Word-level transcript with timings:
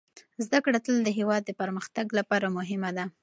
زده 0.45 0.59
کړه 0.65 0.79
تل 0.85 0.95
د 1.03 1.09
هېواد 1.17 1.41
د 1.45 1.51
پرمختګ 1.61 2.05
لپاره 2.19 2.47
مهمه 2.57 2.89
ده. 2.97 3.05